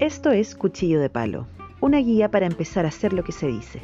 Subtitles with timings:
[0.00, 1.46] Esto es Cuchillo de Palo,
[1.82, 3.82] una guía para empezar a hacer lo que se dice.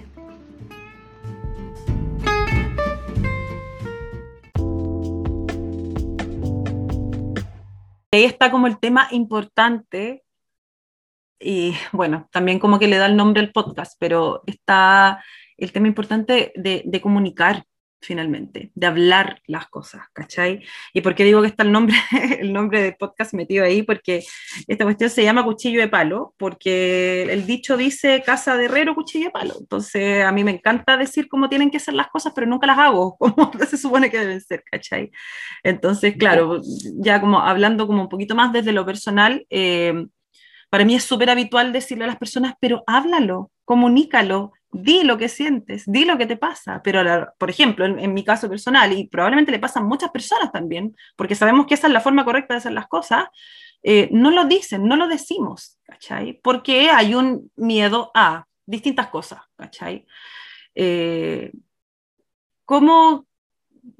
[8.10, 10.24] Ahí está como el tema importante
[11.38, 15.22] y bueno, también como que le da el nombre al podcast, pero está
[15.58, 17.66] el tema importante de, de comunicar,
[18.06, 20.62] finalmente, de hablar las cosas, ¿cachai?
[20.94, 21.96] ¿Y por qué digo que está el nombre,
[22.40, 23.82] el nombre del podcast metido ahí?
[23.82, 24.24] Porque
[24.68, 29.26] esta cuestión se llama cuchillo de palo, porque el dicho dice casa de herrero, cuchillo
[29.26, 29.54] de palo.
[29.58, 32.78] Entonces, a mí me encanta decir cómo tienen que ser las cosas, pero nunca las
[32.78, 35.10] hago como se supone que deben ser, ¿cachai?
[35.62, 36.60] Entonces, claro,
[36.94, 40.06] ya como hablando como un poquito más desde lo personal, eh,
[40.70, 45.28] para mí es súper habitual decirle a las personas, pero háblalo, comunícalo, di lo que
[45.28, 46.80] sientes, di lo que te pasa.
[46.82, 47.02] Pero,
[47.38, 51.34] por ejemplo, en, mi caso personal, y probablemente le pasa a muchas personas también, porque
[51.34, 53.26] sabemos que esa es la forma correcta de hacer las cosas,
[53.82, 56.40] eh, no lo dicen, no lo decimos, ¿cachai?
[56.42, 60.06] Porque hay un miedo a distintas cosas, ¿cachai?
[60.74, 61.52] Eh,
[62.64, 63.26] ¿Cómo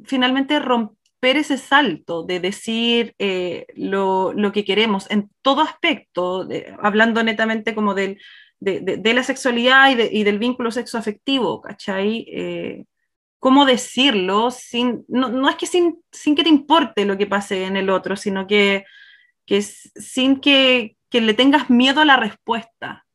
[0.04, 6.48] finalmente romper ese salto de decir eh, lo, lo, que queremos en todo aspecto,
[6.82, 8.18] hablando netamente como del
[8.60, 12.26] de, la sexualidad y, del vínculo sexoafectivo, ¿cachai?
[12.28, 12.84] Eh,
[13.38, 14.50] ¿Cómo decirlo?
[14.50, 18.16] Sin, no, es que sin, sin, que te importe lo que pase en el otro,
[18.16, 18.84] sino que,
[19.44, 23.06] que sin que, que, le tengas miedo a la respuesta,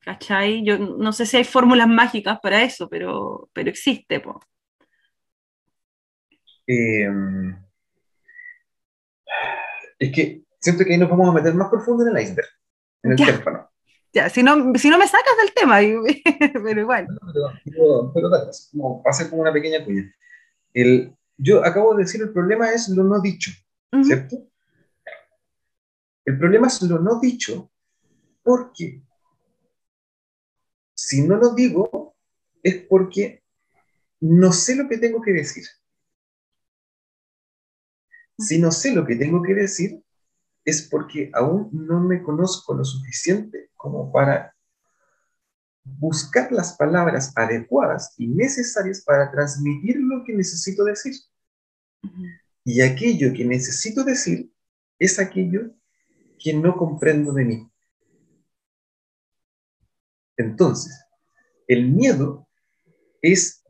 [0.00, 0.64] ¿cachai?
[0.64, 4.22] Yo no sé si hay fórmulas mágicas para eso, pero, pero existe.
[6.68, 7.56] Em,
[9.98, 12.48] es que siento que ahí nos vamos a meter más profundo en el iceberg,
[13.02, 13.18] en el
[14.16, 15.78] teléfono si no, si no me sacas del tema,
[16.64, 17.06] pero igual.
[17.64, 18.30] pero, pero,
[18.72, 20.12] como, pasa como una pequeña cuña.
[20.72, 23.50] El, yo acabo de decir, el problema es lo no dicho,
[24.02, 24.36] ¿cierto?
[26.24, 27.70] El problema es lo no dicho
[28.42, 29.02] porque
[30.94, 32.16] si no lo digo
[32.62, 33.44] es porque
[34.20, 35.64] no sé lo que tengo que decir.
[38.38, 40.02] Si no sé lo que tengo que decir,
[40.64, 44.52] es porque aún no me conozco lo suficiente como para
[45.84, 51.14] buscar las palabras adecuadas y necesarias para transmitir lo que necesito decir.
[52.64, 54.50] Y aquello que necesito decir
[54.98, 55.70] es aquello
[56.36, 57.70] que no comprendo de mí.
[60.36, 61.00] Entonces,
[61.68, 62.48] el miedo
[63.22, 63.62] es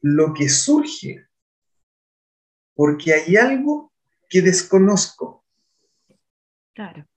[0.00, 1.26] lo que surge
[2.74, 3.92] porque hay algo
[4.28, 5.40] que desconozco
[6.80, 7.09] Claro.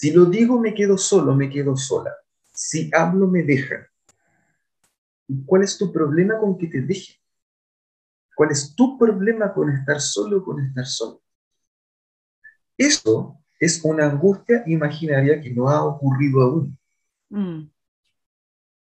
[0.00, 2.10] Si lo digo, me quedo solo, me quedo sola.
[2.54, 3.86] Si hablo, me deja.
[5.28, 7.20] ¿Y cuál es tu problema con que te deje?
[8.34, 11.20] ¿Cuál es tu problema con estar solo o con estar solo?
[12.78, 16.78] Eso es una angustia imaginaria que no ha ocurrido aún.
[17.28, 17.70] Mm.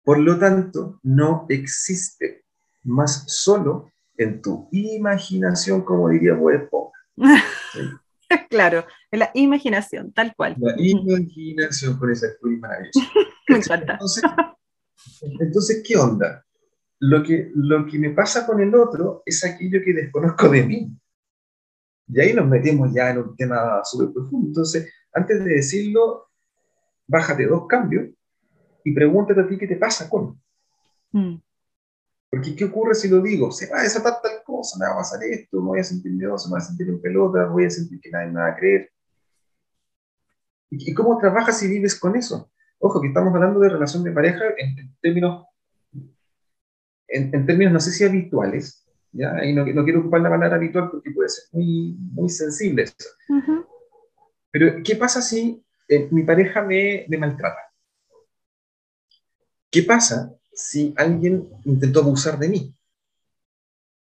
[0.02, 2.42] Por lo tanto, no existe
[2.82, 6.90] más solo en tu imaginación, como diría Bob
[8.50, 10.56] claro, en la imaginación, tal cual.
[10.58, 13.00] La imaginación con esa actriz maravillosa.
[13.48, 13.98] Me encanta.
[15.40, 16.44] Entonces, ¿qué onda?
[16.98, 20.90] Lo que, lo que me pasa con el otro es aquello que desconozco de mí.
[22.08, 24.48] Y ahí nos metemos ya en un tema súper profundo.
[24.48, 26.30] Entonces, antes de decirlo,
[27.06, 28.08] bájate dos cambios
[28.82, 30.40] y pregúntate a ti qué te pasa con.
[31.12, 31.36] Mm.
[32.30, 33.52] Porque ¿qué ocurre si lo digo?
[33.52, 36.12] Se va a desatar tal cosa, me va a pasar esto, me voy a sentir
[36.12, 38.56] miedoso, me voy a sentir en pelota, voy a sentir que nadie me va a
[38.56, 38.90] creer.
[40.70, 42.50] ¿Y, cómo trabajas si vives con eso?
[42.78, 45.46] Ojo, que estamos hablando de relación de pareja en, términos,
[47.08, 49.44] en, términos, no sé si habituales, ¿ya?
[49.44, 52.94] Y no, no, quiero ocupar la palabra habitual porque puede ser muy, muy sensible eso.
[54.50, 57.60] Pero, ¿qué pasa si eh, mi pareja me, me maltrata?
[59.70, 62.74] ¿Qué pasa si alguien intentó abusar de mí?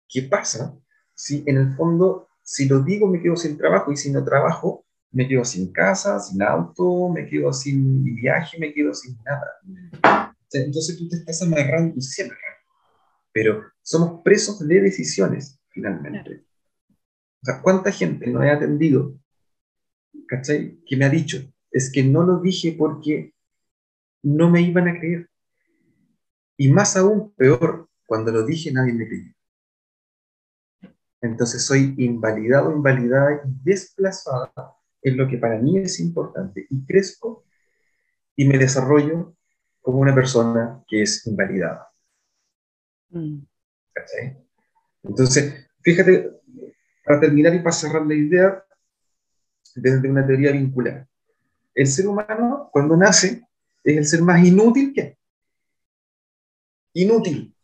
[0.07, 0.77] ¿Qué pasa
[1.13, 4.85] si en el fondo, si lo digo, me quedo sin trabajo y si no trabajo,
[5.11, 10.35] me quedo sin casa, sin auto, me quedo sin viaje, me quedo sin nada?
[10.51, 12.37] Entonces tú te estás amarrando, siempre,
[13.31, 16.45] pero somos presos de decisiones, finalmente.
[17.41, 19.15] O sea, ¿cuánta gente no he atendido,
[20.27, 20.79] ¿cachai?
[20.85, 21.37] Que me ha dicho,
[21.71, 23.33] es que no lo dije porque
[24.23, 25.29] no me iban a creer.
[26.57, 29.36] Y más aún, peor, cuando lo dije nadie me creyó.
[31.27, 36.65] Entonces soy invalidado, invalidada y desplazada en lo que para mí es importante.
[36.69, 37.43] Y crezco
[38.35, 39.35] y me desarrollo
[39.81, 41.89] como una persona que es invalidada.
[43.09, 43.39] Mm.
[45.03, 46.31] Entonces, fíjate,
[47.03, 48.63] para terminar y para cerrar la idea,
[49.75, 51.07] desde una teoría vincular.
[51.73, 53.47] el ser humano cuando nace
[53.83, 55.17] es el ser más inútil que hay.
[56.93, 57.55] Inútil.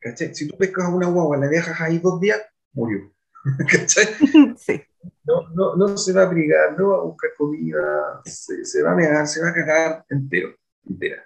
[0.00, 0.34] ¿Cachai?
[0.34, 2.40] Si tú pescas a una guagua, la dejas ahí dos días,
[2.72, 3.12] murió.
[3.70, 4.06] ¿Cachai?
[4.56, 4.82] Sí.
[5.24, 8.92] No, no, no, se va a abrigar, no va a buscar comida, se, se va
[8.92, 10.56] a negar, se va a cagar entero,
[10.88, 11.22] entera.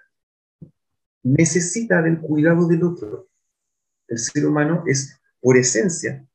[1.23, 3.29] Necesita del cuidado del otro.
[4.09, 6.27] El ser humano es, por esencia,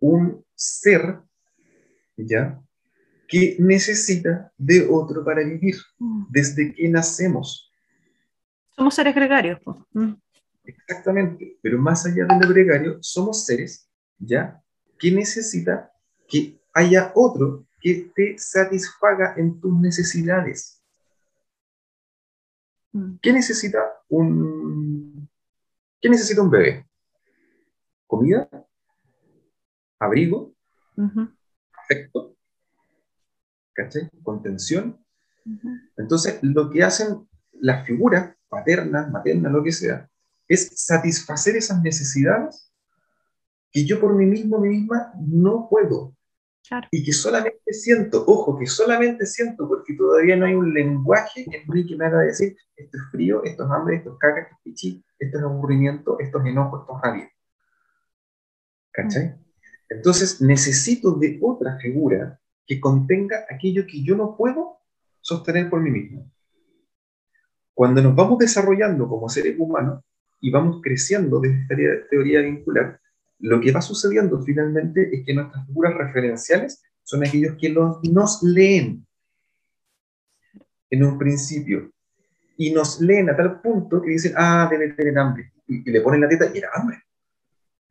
[0.00, 1.18] un ser,
[2.16, 2.60] ¿ya?
[3.26, 6.26] Que necesita de otro para vivir, mm.
[6.30, 7.72] desde que nacemos.
[8.70, 9.60] Somos seres gregarios.
[9.92, 10.12] Mm.
[10.64, 13.88] Exactamente, pero más allá de lo gregario, somos seres,
[14.18, 14.60] ¿ya?
[14.98, 15.92] Que necesita
[16.28, 20.82] que haya otro que te satisfaga en tus necesidades.
[22.92, 23.14] Mm.
[23.22, 23.78] ¿Qué necesita
[24.08, 25.28] un,
[26.00, 26.86] ¿qué necesita un bebé?
[28.06, 28.48] ¿Comida?
[29.98, 30.52] ¿Abrigo?
[31.78, 32.36] ¿Afecto?
[33.72, 34.10] ¿Caché?
[34.22, 35.02] ¿Contención?
[35.96, 40.10] Entonces, lo que hacen las figuras paternas, maternas, lo que sea,
[40.52, 42.70] es satisfacer esas necesidades
[43.70, 46.14] que yo por mí mismo, mí misma, no puedo.
[46.90, 51.68] Y que solamente siento, ojo, que solamente siento porque todavía no hay un lenguaje en
[51.68, 54.54] mí que me haga decir esto es frío, esto es hambre, esto es caca, esto
[54.54, 57.30] es pichi, esto es aburrimiento, esto es enojo, esto es rabia.
[58.92, 59.24] ¿Cachai?
[59.24, 59.44] Mm.
[59.88, 64.78] Entonces necesito de otra figura que contenga aquello que yo no puedo
[65.20, 66.30] sostener por mí mismo.
[67.74, 70.04] Cuando nos vamos desarrollando como seres humanos
[70.42, 71.76] y vamos creciendo de esta
[72.10, 73.00] teoría vincular,
[73.38, 79.06] lo que va sucediendo finalmente es que nuestras figuras referenciales son aquellos que nos leen
[80.90, 81.90] en un principio
[82.56, 86.20] y nos leen a tal punto que dicen, ah, debe tener hambre, y, le ponen
[86.20, 86.98] la teta y era hambre.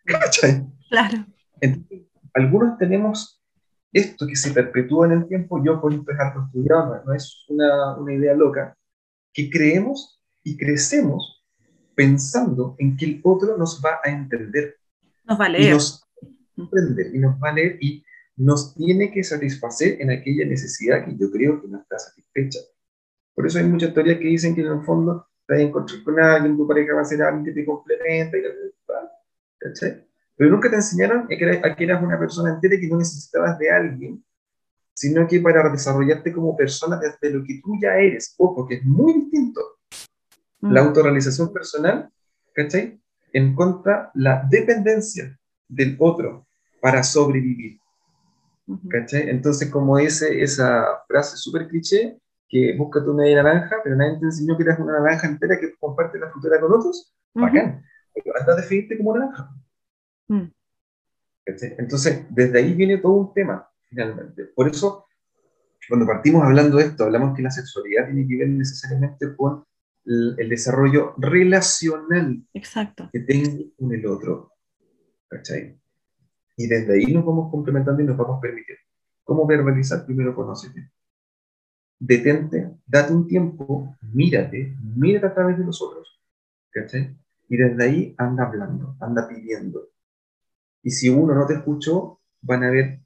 [0.06, 0.66] ¿Cachai?
[0.90, 1.26] Claro.
[1.62, 3.42] Entonces, algunos tenemos
[3.94, 7.46] esto que se perpetúa en el tiempo, yo por esto es algo estudiado, no, es
[7.48, 8.78] una, una idea loca,
[9.34, 11.41] que creemos y crecemos
[12.02, 14.76] pensando en que el otro nos va a entender.
[15.24, 15.68] Nos va a leer.
[15.68, 16.08] Y nos
[17.14, 18.04] y nos va a leer y
[18.38, 22.60] nos tiene que satisfacer en aquella necesidad que yo creo que no está satisfecha.
[23.36, 26.04] Por eso hay muchas teorías que dicen que en el fondo te vas a encontrar
[26.04, 28.42] con alguien, tu pareja va a ser alguien que te complementa, y
[29.60, 30.08] ¿cachai?
[30.36, 31.28] Pero nunca te enseñaron a
[31.76, 34.24] que, eras, una persona entera y que no necesitabas de alguien,
[34.94, 38.86] sino que para desarrollarte como persona desde lo que tú ya eres, ojo, que es
[38.86, 39.62] muy distinto.
[40.62, 40.88] La mm.
[40.88, 42.10] autorrealización personal,
[42.54, 43.02] ¿cachai?
[43.34, 45.38] en contra la dependencia
[45.68, 46.48] del otro
[46.82, 47.80] para sobrevivir.
[48.90, 49.30] ¿Cachai?
[49.30, 54.58] Entonces, como dice esa frase súper cliché, que búscate una naranja, pero nadie te enseñó
[54.58, 57.84] que eres una naranja entera que comparte la fruta con otros, bacán.
[58.14, 59.50] Pero anda a definirte como naranja.
[60.28, 60.52] Mm.
[61.46, 64.46] Entonces, desde ahí viene todo un tema, finalmente.
[64.56, 65.06] Por eso,
[65.88, 69.66] cuando partimos hablando de esto, hablamos que la sexualidad tiene que ver necesariamente con
[70.06, 73.10] el, desarrollo relacional Exacto.
[73.12, 74.52] que tengo con el otro.
[75.28, 75.80] ¿Cachai?
[76.58, 78.82] Y desde ahí nos vamos complementando y nos vamos permitiendo.
[79.24, 80.06] ¿Cómo verbalizar?
[80.06, 80.92] Primero conócete.
[82.00, 86.20] Detente, date un tiempo, mírate, mírate a través de los otros.
[86.72, 87.16] ¿Cachai?
[87.48, 89.90] Y desde ahí anda hablando, anda pidiendo.
[90.84, 93.00] Y si uno no te escuchó, van a haber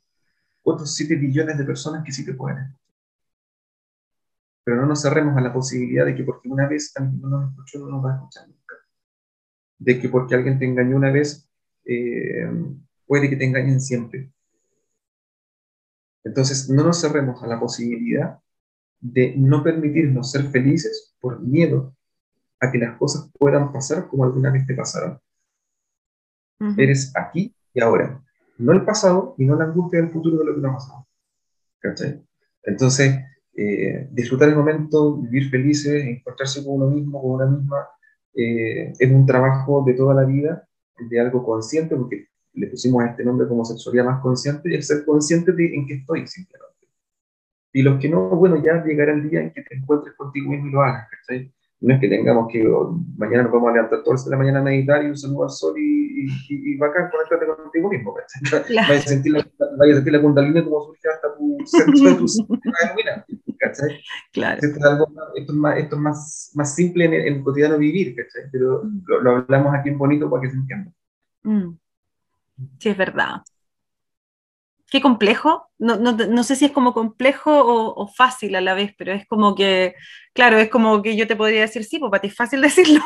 [0.64, 2.76] otros 7 billones de personas que sí te pueden
[4.66, 7.52] pero no nos cerremos a la posibilidad de que porque una vez alguien no nos
[7.52, 8.76] escuchó, no nos va a escuchar nunca.
[9.78, 11.48] De que porque alguien te engañó una vez,
[11.86, 12.50] eh,
[13.06, 14.32] puede que te engañen siempre.
[16.24, 18.40] Entonces, no nos cerremos a la posibilidad
[19.00, 21.96] de no permitirnos ser felices por miedo
[22.60, 25.20] a que las cosas puedan pasar como alguna vez te pasaron.
[26.76, 28.20] Eres aquí y ahora,
[28.58, 31.08] no el pasado y no la angustia del futuro de lo que no ha pasado.
[31.78, 32.26] ¿Cachai?
[32.64, 33.20] Entonces,
[33.58, 37.88] eh, disfrutar el momento, vivir felices, encontrarse con uno mismo, con una misma,
[38.34, 40.68] eh, es un trabajo de toda la vida,
[41.10, 44.88] de algo consciente, porque le pusimos a este nombre como sexualidad más consciente, y es
[44.88, 46.88] ser consciente de en qué estoy, simplemente.
[47.72, 50.68] Y los que no, bueno, ya llegará el día en que te encuentres contigo mismo
[50.68, 51.54] y lo hagas, ¿cachai?
[51.82, 54.64] No es que tengamos que oh, mañana nos vamos a levantar todas la mañana a
[54.64, 58.16] meditar y un saludo al sol y, y, y bacán, conectarte contigo mismo.
[58.50, 58.66] Claro.
[58.70, 59.48] Vaya, a sentir la,
[59.78, 62.26] vaya a sentir la como surge hasta tu centro de tu
[63.68, 64.02] ¿cachai?
[64.32, 64.60] Claro.
[64.62, 67.44] Esto es, algo, esto es, más, esto es más, más simple en el, en el,
[67.44, 68.50] cotidiano vivir, ¿cachai?
[68.52, 69.04] Pero mm.
[69.08, 70.92] lo, lo, hablamos aquí en bonito para que se entienda.
[71.44, 71.78] Mm.
[72.80, 73.42] Sí, es verdad
[74.90, 75.70] qué complejo.
[75.78, 79.28] No, no, no, sé si es como complejo o, fácil a la vez, pero es
[79.28, 79.96] como que,
[80.34, 83.02] claro, es como que yo te podría decir, sí, pues para ti es fácil decirlo.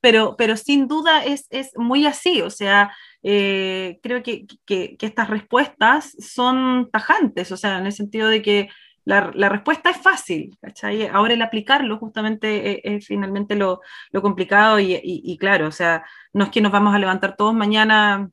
[0.00, 5.30] Pero, pero sin duda es, es muy así, o sea, eh, creo que, que, estas
[5.30, 8.68] respuestas son tajantes, o sea, en el sentido de que
[9.04, 11.06] la, la respuesta es fácil, ¿cachai?
[11.06, 16.44] Ahora el aplicarlo justamente es, finalmente lo, lo complicado y, y, claro, o sea, no
[16.44, 18.28] es que nos vamos a levantar todos mañana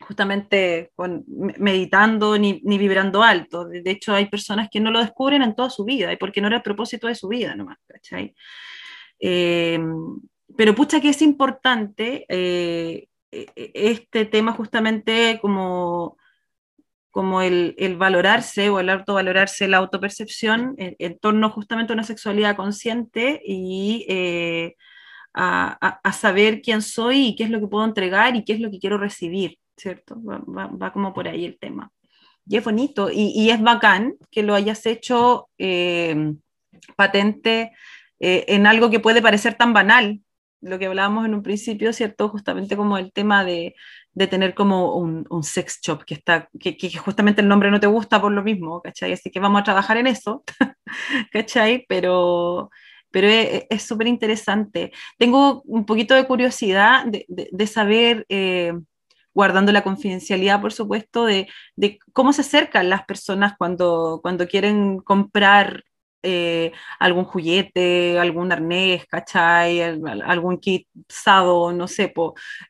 [0.00, 0.92] justamente
[1.58, 3.64] meditando ni, ni, vibrando alto.
[3.66, 6.58] De hecho, hay personas que no lo descubren en toda su vida, porque no era
[6.58, 8.34] el propósito de su vida nomás, ¿cachai?
[9.20, 9.78] Eh,
[10.56, 16.16] pero pucha que es importante eh, e, e, este tema justamente como,
[17.10, 22.56] como el, el, valorarse o el autovalorarse, la autopercepción en, torno justamente a una sexualidad
[22.56, 24.76] consciente y eh,
[25.34, 28.60] a, a, saber quién soy y qué es lo que puedo entregar y qué es
[28.60, 30.16] lo que quiero recibir, ¿cierto?
[30.22, 31.92] Va, va, va como por ahí el tema.
[32.48, 36.34] Y es bonito y, y es bacán que lo hayas hecho eh,
[36.96, 37.72] patente
[38.20, 40.20] eh, en algo que puede parecer tan banal,
[40.60, 42.28] lo que hablábamos en un principio, ¿cierto?
[42.28, 43.74] Justamente como el tema de,
[44.12, 47.80] de tener como un, un, sex shop, que, está, que, que, justamente el nombre no
[47.80, 49.12] te gusta por lo mismo, ¿cachai?
[49.12, 50.44] Así que vamos a trabajar en eso,
[51.32, 51.84] ¿cachai?
[51.88, 52.70] Pero,
[53.10, 54.92] pero es súper interesante.
[55.18, 58.72] Tengo un poquito de curiosidad de, de, de saber, eh,
[59.32, 64.98] guardando la confidencialidad, por supuesto, de, de, cómo se acercan las personas cuando, cuando quieren
[64.98, 65.84] comprar
[66.22, 69.80] eh, algún juguete, algún arnés, ¿cachai?
[69.80, 72.12] algún kit sado, no sé,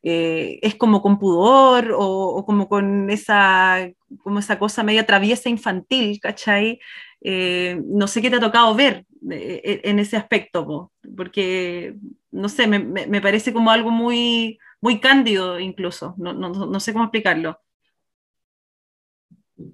[0.03, 3.89] eh, es como con pudor o, como con esa,
[4.23, 6.79] como esa cosa media traviesa infantil, ¿cachai?
[7.21, 11.97] Eh, no sé qué te ha tocado ver eh, eh, en ese aspecto, po, porque,
[12.31, 17.59] no sé, me, parece como algo muy, muy cándido incluso, no, no, sé cómo explicarlo.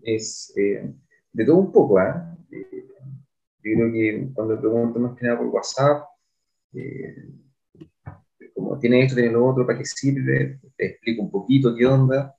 [0.03, 2.15] Es de todo un poco, ¿eh?
[3.65, 6.05] Yo creo que cuando pregunto más que nada por WhatsApp,
[6.75, 7.31] eh,
[8.55, 10.61] como tiene esto, tiene lo otro, ¿para qué sirve?
[10.77, 12.37] Te explico un poquito qué onda.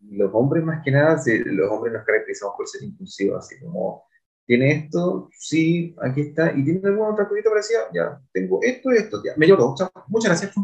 [0.00, 4.04] Los hombres más que nada, los hombres nos caracterizamos por ser impulsivos, así como,
[4.44, 8.98] tiene esto, sí, aquí está, y tiene alguna otra cosita parecida, ya, tengo esto y
[8.98, 10.54] esto, ya, me lloro, chao, muchas gracias.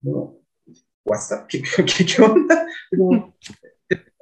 [0.00, 0.38] No,
[1.04, 1.62] WhatsApp, ¿qué,
[2.22, 2.66] onda?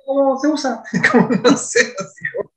[0.07, 0.83] ¿Cómo se usa?
[1.13, 2.51] Como, no sé, así como,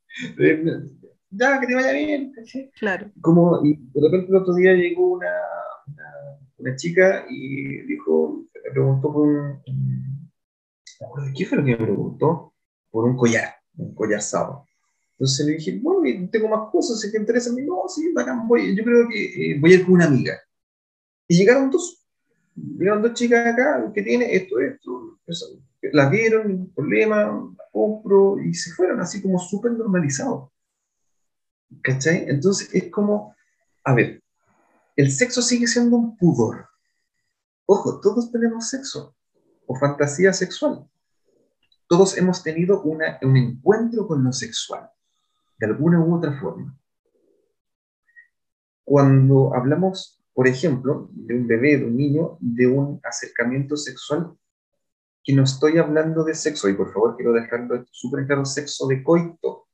[1.31, 2.33] ya, que te vaya bien.
[2.77, 3.11] Claro.
[3.21, 5.31] Como, y de repente el otro día llegó una,
[5.87, 6.05] una,
[6.57, 9.61] una chica y dijo, me preguntó por un,
[11.35, 12.53] ¿qué fue lo que me preguntó?
[12.89, 14.65] Por un collar, un collar sábado.
[15.13, 18.47] Entonces le dije, bueno, tengo más cosas, si te interesa a mí, no, sí, bacán,
[18.47, 20.33] voy, yo creo que eh, voy a ir con una amiga.
[21.27, 22.05] Y llegaron dos,
[22.55, 25.45] llegaron dos chicas acá que tiene esto, esto, eso,
[25.93, 27.23] las vieron, problema,
[27.57, 30.49] la compro y se fueron así como súper normalizados.
[31.81, 32.25] ¿Cachai?
[32.27, 33.35] Entonces es como,
[33.83, 34.21] a ver,
[34.95, 36.67] el sexo sigue siendo un pudor.
[37.65, 39.15] Ojo, todos tenemos sexo
[39.65, 40.85] o fantasía sexual.
[41.87, 44.89] Todos hemos tenido una, un encuentro con lo sexual,
[45.57, 46.77] de alguna u otra forma.
[48.83, 54.33] Cuando hablamos, por ejemplo, de un bebé, de un niño, de un acercamiento sexual,
[55.23, 59.03] que no estoy hablando de sexo, y por favor quiero dejarlo súper claro, sexo de
[59.03, 59.67] coito,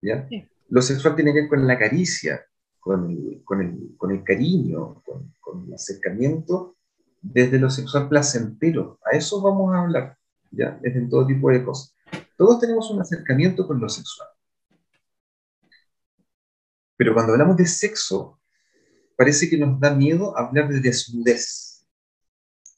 [0.00, 0.26] ¿ya?
[0.28, 2.44] Sí lo sexual tiene que ver con la caricia,
[2.80, 6.76] con el, cariño, con, con, el acercamiento
[7.20, 8.98] desde lo sexual placentero.
[9.04, 10.16] A eso vamos a hablar,
[10.50, 10.78] ¿ya?
[10.80, 11.94] Desde todo tipo de cosas.
[12.36, 14.28] Todos tenemos un acercamiento con lo sexual.
[16.96, 18.40] Pero cuando hablamos de sexo,
[19.16, 21.86] parece que nos da miedo hablar de desnudez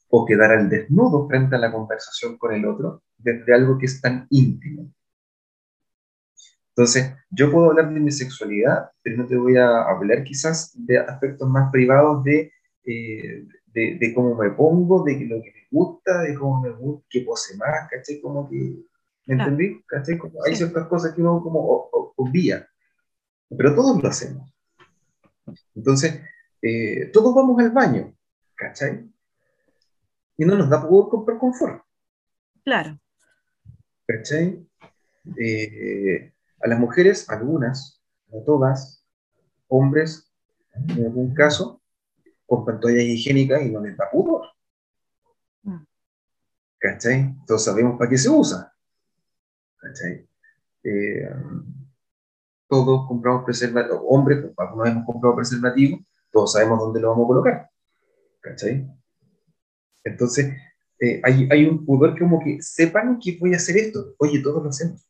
[0.09, 4.00] o quedar al desnudo frente a la conversación con el otro desde algo que es
[4.00, 4.90] tan íntimo.
[6.78, 10.97] Entonces, yo puedo hablar de mi sexualidad, pero no te voy a hablar quizás de
[10.97, 12.52] aspectos más privados de,
[12.85, 17.04] eh, de, de, cómo me pongo, de lo que me gusta, de cómo me gusta,
[17.11, 18.20] qué pose más, ¿cachai?
[18.20, 18.76] Como que,
[19.26, 19.82] ¿me entendí?
[19.88, 20.18] ¿Cachai?
[20.18, 22.70] Como hay ciertas cosas que uno como obvia,
[23.49, 24.49] pero todos lo hacemos.
[25.75, 26.20] Entonces,
[26.62, 28.14] eh, todos vamos al baño,
[28.54, 29.04] ¿cachai?
[30.37, 31.82] Y no nos da por comprar confort.
[32.62, 33.00] Claro.
[34.06, 34.64] ¿Cachai?
[35.37, 36.32] Eh,
[36.68, 39.02] a las mujeres, algunas, no todas,
[39.68, 40.30] hombres,
[40.75, 41.80] en algún caso,
[42.46, 44.46] con pantallas higiénicas y no les da pudor.
[46.78, 47.34] ¿Cachai?
[47.46, 48.72] Todos sabemos para qué se usa.
[49.78, 50.28] ¿Cachai?
[50.84, 51.28] Eh,
[52.68, 57.70] todos compramos preservativos, hombres, algunos hemos comprado preservativos, todos sabemos dónde lo vamos a colocar.
[58.40, 58.87] ¿Cachai?
[60.04, 60.54] Entonces,
[61.00, 64.14] eh, hay, hay un pudor que como que sepan que voy a hacer esto.
[64.18, 65.08] Oye, todos lo hacemos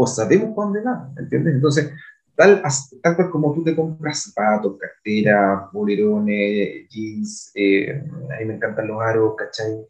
[0.00, 1.54] o sabemos para dónde va, ¿entiendes?
[1.56, 1.92] Entonces,
[2.36, 2.62] tal,
[3.02, 8.86] tal cual como tú te compras zapatos, cartera, bolerones, jeans, eh, a mí me encantan
[8.86, 9.84] los aros, ¿cachai?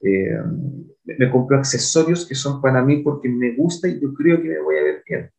[0.00, 0.36] Eh,
[1.04, 4.58] me, compro accesorios que son para mí porque me gusta y yo creo que me
[4.58, 5.30] voy a ver bien.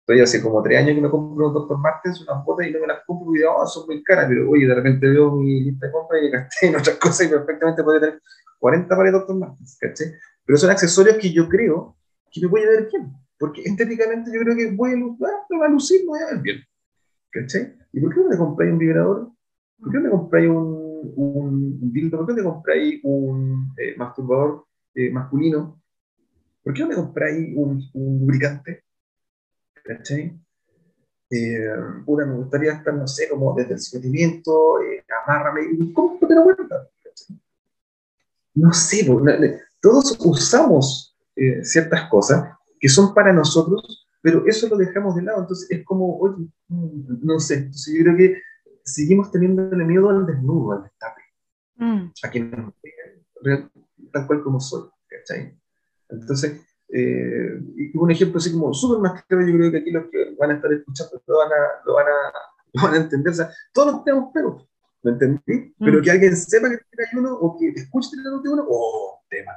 [0.00, 1.78] Estoy hace como tres años que me compro un Dr.
[1.78, 4.66] Martens, unas botas y no me las compro y oh, son muy caras, pero oye,
[4.66, 7.82] de repente veo mi lista de compras y me gasté en otras cosas y perfectamente
[7.82, 8.22] podría tener
[8.58, 9.36] 40 pares de Dr.
[9.36, 10.12] Martens, ¿cachai?
[10.44, 11.97] Pero son accesorios que yo creo
[12.30, 16.08] que me voy a ver bien, porque estéticamente yo creo que voy a, lucir, me
[16.08, 16.58] voy a ver bien,
[17.30, 17.74] ¿cachai?
[17.92, 19.30] ¿Y por qué no me compráis un vibrador?
[19.80, 22.18] ¿Por qué no me compráis un, dildo?
[22.18, 25.80] ¿Por qué no me compráis un eh, masturbador eh, masculino?
[26.62, 28.84] ¿Por qué no me compráis un, lubricante?
[29.84, 30.38] ¿Cachai?
[31.30, 31.68] Eh,
[32.06, 36.88] me gustaría estar, no sé, como desde el sometimiento, eh, amárrame, ¿cómo te lo cuenta?
[38.54, 39.06] No sé,
[39.80, 45.40] todos usamos eh, ciertas cosas que son para nosotros, pero eso lo dejamos de lado,
[45.42, 48.42] entonces es como, oye, mm, no sé, entonces yo creo que
[48.84, 51.22] seguimos teniendo miedo al desnudo, al destape,
[51.76, 52.10] mm.
[52.22, 52.74] a que nos
[54.12, 55.56] tal cual como soy, ¿cachai?
[56.08, 60.06] Entonces, eh, y un ejemplo así como súper más claro, yo creo que aquí los
[60.10, 62.32] que van a estar escuchando lo van a, lo van a,
[62.72, 63.30] lo van a entender.
[63.30, 64.66] O sea, todos tenemos pelos,
[65.02, 65.74] ¿me entendí?
[65.78, 66.02] Pero mm.
[66.02, 69.52] que alguien sepa que hay uno o que escuche tener de uno, ¡oh, tema!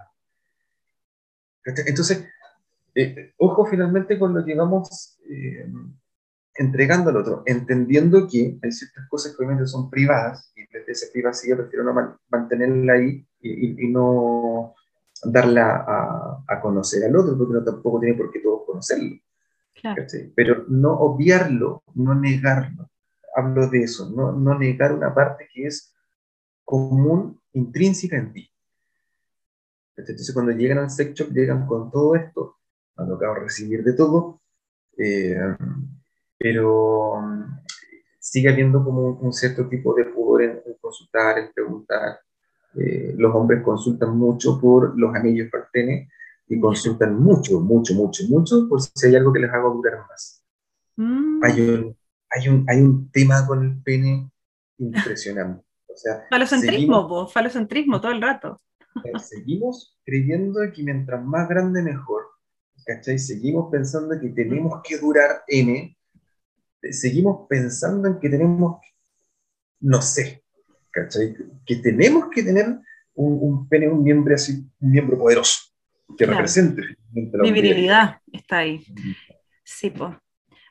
[1.66, 2.28] Entonces,
[2.96, 5.66] eh, ojo finalmente con lo que vamos eh,
[6.56, 11.12] entregando al otro, entendiendo que hay ciertas cosas que obviamente son privadas, y desde esa
[11.12, 14.76] privacidad prefiero no mantenerla ahí y, y no
[15.24, 19.16] darla a, a, conocer al otro, porque no tampoco tiene por qué todos conocerlo.
[20.36, 22.90] Pero no obviarlo, no negarlo.
[23.36, 25.94] Hablo de eso, no, no negar una parte que es
[26.66, 28.51] común, intrínseca en ti.
[30.10, 32.58] Entonces, cuando llegan al sex shop, llegan con todo esto,
[32.96, 34.42] acabo de recibir de todo,
[34.98, 35.38] eh,
[36.38, 37.46] pero um,
[38.20, 42.20] sigue habiendo como un, cierto tipo de pudor en, en consultar, en preguntar,
[42.76, 46.08] eh, los hombres consultan mucho por los anillos para el
[46.48, 50.44] y consultan mucho, mucho, mucho, mucho por si hay algo que les haga durar más.
[50.98, 51.44] Mm.
[51.44, 51.98] Hay, un,
[52.30, 54.30] hay, un, hay un tema con el pene
[54.78, 55.64] impresionante.
[55.88, 58.62] O sea, falocentrismo, falocentrismo todo el rato.
[59.20, 62.24] Seguimos creyendo que mientras más grande mejor.
[62.86, 63.20] ¿Cachai?
[63.20, 65.96] Seguimos pensando que tenemos que durar N.
[66.90, 68.82] Seguimos pensando en que tenemos,
[69.82, 70.44] no sé,
[70.90, 71.36] ¿cachai?
[71.66, 72.66] Que tenemos que tener
[73.14, 75.72] un, un pene, un miembro así, un miembro poderoso,
[76.18, 76.82] que represente.
[77.12, 78.84] Mi virilidad está ahí.
[79.64, 80.16] Sí, pues.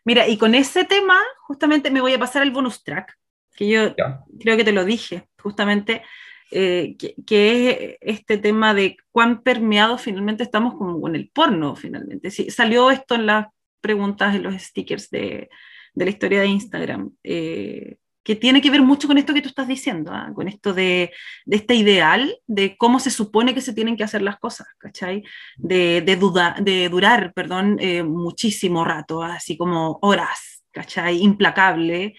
[0.04, 3.16] Mira, y con ese tema, justamente me voy a pasar al bonus track,
[3.54, 3.94] que yo
[4.40, 6.02] creo que te lo dije, justamente,
[6.50, 12.30] eh, que, es este tema de cuán permeado finalmente estamos como con el porno, finalmente.
[12.30, 13.46] Sí, salió esto en las
[13.80, 15.48] preguntas, en los stickers de,
[15.94, 17.12] de la historia de Instagram.
[17.22, 20.30] Eh, que tiene que ver mucho con esto que tú estás diciendo, ¿ah?
[20.34, 21.10] con esto de,
[21.46, 25.22] de, este ideal de cómo se supone que se tienen que hacer las cosas, ¿cachai?
[25.56, 26.16] De, de,
[26.62, 31.18] de durar, perdón, eh, muchísimo rato, así como horas, ¿cachai?
[31.22, 32.14] Implacable.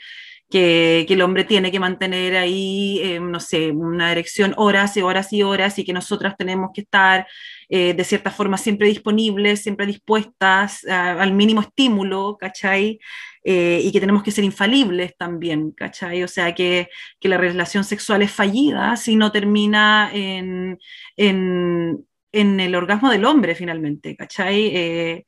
[0.51, 5.31] Que, el hombre tiene que mantener ahí, eh, no sé, una erección horas y horas
[5.33, 7.27] y horas y que nosotras tenemos que estar
[7.69, 12.99] eh, de cierta forma siempre disponibles, siempre dispuestas al mínimo estímulo, ¿cachai?
[13.43, 16.23] Eh, y que tenemos que ser infalibles también, ¿cachai?
[16.23, 20.79] O sea, que, que la relación sexual es fallida si no termina en,
[21.17, 25.25] en, en el orgasmo del hombre finalmente, ¿cachai?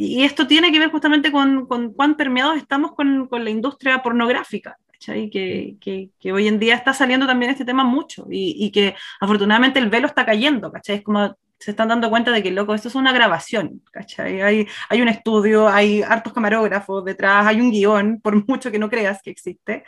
[0.00, 4.00] Y esto tiene que ver justamente con, con cuán permeados estamos con, con la industria
[4.00, 4.78] pornográfica.
[5.04, 8.94] Que, que, que, hoy en día está saliendo también este tema mucho y, y, que
[9.20, 10.96] afortunadamente el velo está cayendo, ¿cachai?
[10.96, 14.40] Es como se están dando cuenta de que, loco, esto es una grabación, ¿cachai?
[14.42, 18.88] Hay, hay un estudio, hay hartos camarógrafos detrás, hay un guion, por mucho que no
[18.88, 19.84] creas que existe.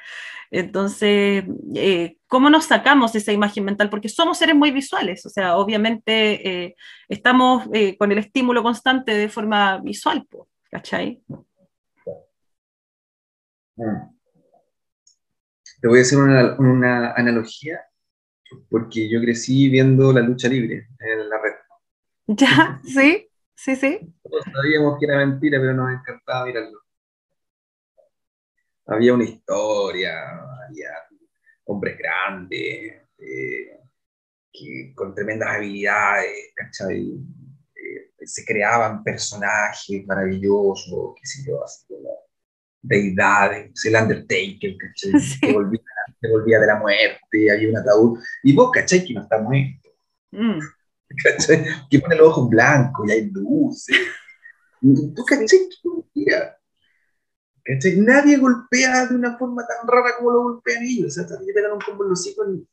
[0.51, 1.45] Entonces,
[1.77, 3.89] eh, ¿cómo nos sacamos esa imagen mental?
[3.89, 6.77] Porque somos seres muy visuales, o sea, obviamente eh,
[7.09, 10.27] estamos eh, con el estímulo constante de forma visual,
[10.71, 11.23] ¿cachai?
[13.77, 14.11] Mm.
[15.81, 17.81] Te voy a hacer una, una analogía
[18.69, 21.53] porque yo crecí viendo la lucha libre en la red.
[22.37, 24.15] Ya, sí, sí, sí.
[24.23, 26.79] Todos sabíamos que era mentira, pero nos encantaba mirarlo.
[28.87, 30.13] Había una historia,
[30.69, 30.91] había
[31.65, 33.81] hombres grandes, eh,
[34.53, 37.19] que, con tremendas habilidades, ¿cachai?
[37.75, 42.11] Eh, se creaban personajes maravillosos, qué sé yo, así como
[42.81, 45.13] deidades, el Undertaker, ¿cachai?
[45.21, 45.53] Sí.
[45.53, 45.81] volvía
[46.21, 49.05] se volvía de la muerte, había un ataúd, y vos, ¿cachai?
[49.05, 49.89] Que no está muerto.
[50.33, 50.61] Mm.
[51.17, 51.65] ¿Cachai?
[51.91, 53.97] Que pone los ojos blancos y hay luces.
[54.81, 55.69] ¿Tú, cachai?
[56.15, 56.57] Mira.
[57.65, 57.97] ¿Cachai?
[57.97, 61.09] Nadie golpea de una forma tan rara como lo golpean ellos.
[61.09, 62.69] O sea, también pegan un combo en los hijos y,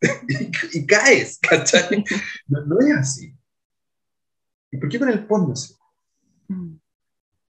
[0.78, 2.04] y, caes, ¿cachai?
[2.48, 3.36] No, no, es así.
[4.70, 5.74] ¿Y por qué con el porno así?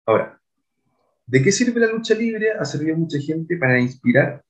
[0.05, 0.39] Ahora,
[1.25, 2.51] ¿de qué sirve la lucha libre?
[2.51, 4.43] Ha servido a mucha gente para inspirar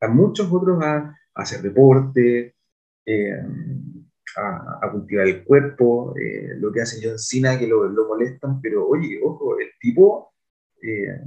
[0.00, 2.54] a muchos otros a, hacer deporte,
[3.04, 3.42] eh,
[4.36, 8.88] a, cultivar el cuerpo, eh, lo que hace John Cena que lo, lo, molestan, pero
[8.88, 10.32] oye, ojo, el tipo
[10.82, 11.20] eh,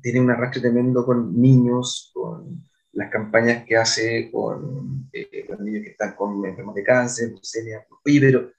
[0.00, 2.62] tiene un arrastre tremendo con niños, con
[2.92, 5.08] las campañas que hace con
[5.48, 8.50] los niños que están con enfermos de cáncer, leucemia, oye, pero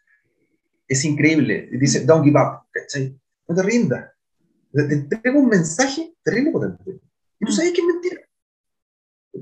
[0.87, 3.19] es increíble, dice, don't give up, ¿cachai?
[3.47, 4.11] No te rindas.
[4.71, 6.99] Te entrega un mensaje terrible potente.
[7.39, 8.21] Y tú sabes que es mentira.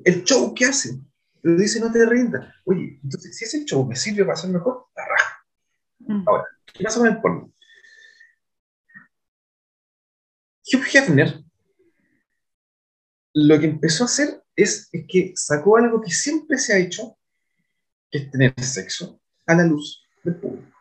[0.04, 1.00] El show que hace,
[1.45, 2.51] pero dice no te rindas.
[2.63, 5.45] Oye, entonces, si ese show me sirve para ser mejor, la raja.
[5.99, 6.27] Mm.
[6.27, 7.53] Ahora, ¿qué pasa con el porno?
[10.73, 11.43] Hugh Hefner
[13.36, 17.15] lo que empezó a hacer es, es, que sacó algo que siempre se ha hecho,
[18.10, 20.75] que es tener sexo a la luz del público,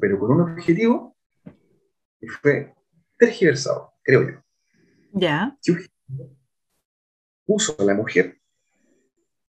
[0.00, 1.16] pero con un objetivo
[2.18, 2.74] que fue
[3.16, 4.44] tergiversado, creo yo.
[5.12, 5.56] Ya.
[5.68, 5.88] Hugh
[7.46, 8.37] puso a la mujer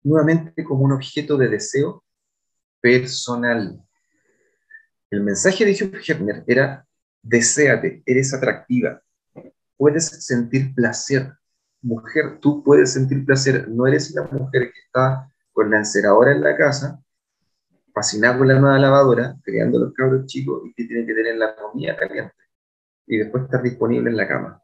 [0.10, 2.04] nuevamente como un objeto de deseo
[2.82, 3.80] personal.
[5.12, 6.86] El mensaje de Hugh Hefner era,
[7.22, 9.02] deséate, eres atractiva,
[9.78, 11.34] puedes sentir placer.
[11.82, 16.42] Mujer, tú puedes sentir placer, no eres la mujer que está con la enceradora en
[16.42, 17.02] la casa,
[17.94, 21.56] fascinada con la nueva lavadora, creando los cabros chicos y que tiene que tener la
[21.56, 22.34] comida caliente
[23.08, 24.62] y después estar disponible en la cama.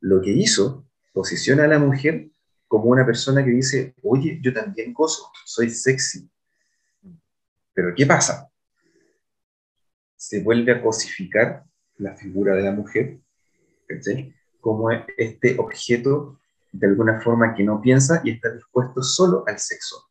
[0.00, 2.30] Lo que hizo, posiciona a la mujer
[2.70, 6.30] como una persona que dice, oye, yo también gozo, soy sexy.
[7.74, 8.48] Pero ¿qué pasa?
[10.14, 11.64] Se vuelve a cosificar
[11.96, 13.18] la figura de la mujer
[14.60, 16.38] como este objeto
[16.70, 20.08] de alguna forma que no piensa y está dispuesto solo al sexo.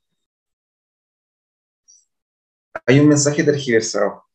[2.86, 4.26] Hay un mensaje tergiversado.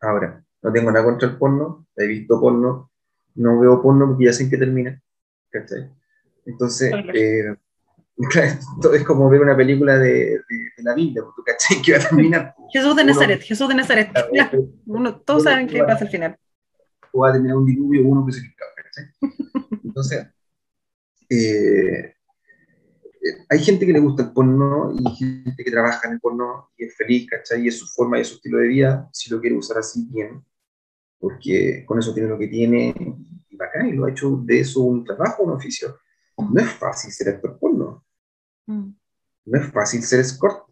[0.00, 2.90] Ahora, no tengo nada contra el porno, he visto porno,
[3.34, 4.98] no veo porno porque ya sé qué termina.
[5.50, 5.90] ¿cachai?
[6.46, 7.54] Entonces, eh,
[8.94, 10.40] es como ver una película de,
[10.78, 11.82] la Biblia, ¿tú cachai?
[11.82, 12.54] Que va a terminar.
[12.72, 14.10] Jesús de Nazaret, Jesús de Nazaret.
[14.86, 16.38] uno, todos saben qué pasa al final.
[17.12, 19.10] O va a terminar un diluvio uno que se ¿cachai?
[19.84, 20.26] Entonces,
[21.28, 22.14] eh,
[23.48, 26.84] hay gente que le gusta el porno y gente que trabaja en el porno y
[26.84, 27.64] es feliz, ¿cachai?
[27.64, 30.06] Y es su forma y es su estilo de vida, si lo quiere usar así,
[30.10, 30.44] bien,
[31.18, 32.94] porque con eso tiene lo que tiene
[33.48, 35.98] y bacán, y lo ha hecho de eso un trabajo, un oficio.
[36.38, 38.04] No es fácil ser actor porno.
[38.66, 38.90] Mm.
[39.46, 40.68] No es fácil ser escort.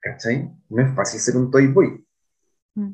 [0.00, 0.50] ¿Cachai?
[0.68, 2.06] No es fácil ser un toy boy.
[2.74, 2.92] Mm.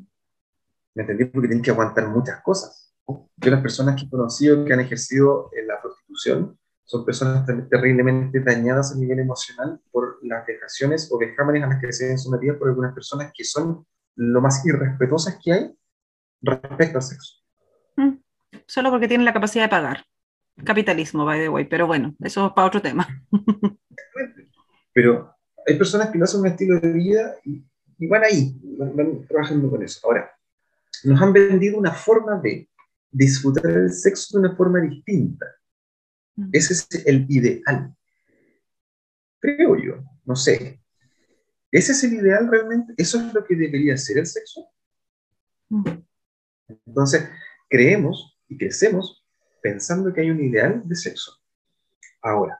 [0.95, 1.25] ¿Me entendí?
[1.25, 2.93] Porque tienes que aguantar muchas cosas.
[3.37, 8.39] Yo las personas que he conocido que han ejercido en la prostitución son personas terriblemente
[8.39, 12.57] dañadas a nivel emocional por las vejaciones o vejámenes a las que se ven sometidas
[12.57, 15.77] por algunas personas que son lo más irrespetuosas que hay
[16.41, 17.35] respecto al sexo.
[17.97, 18.17] Mm.
[18.65, 20.05] Solo porque tienen la capacidad de pagar.
[20.63, 23.07] Capitalismo, by the way, pero bueno, eso es para otro tema.
[24.93, 27.63] pero hay personas que lo hacen un estilo de vida y,
[28.07, 29.99] van ahí, van, trabajando con eso.
[30.03, 30.31] Ahora,
[31.03, 32.69] nos han vendido una forma de
[33.11, 35.45] disfrutar el sexo de una forma distinta.
[36.35, 36.49] Mm.
[36.51, 37.95] Ese es el ideal.
[39.39, 40.81] Creo yo, no sé.
[41.71, 42.93] ¿Ese es el ideal realmente?
[42.97, 44.67] ¿Eso es lo que debería ser el sexo?
[45.69, 45.89] Mm.
[46.85, 47.29] Entonces,
[47.69, 49.16] creemos y crecemos
[49.61, 51.39] pensando que hay un ideal de sexo.
[52.21, 52.59] Ahora,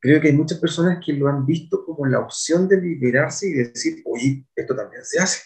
[0.00, 3.52] creo que hay muchas personas que lo han visto como la opción de liberarse y
[3.52, 5.42] decir, oye, esto también se hace.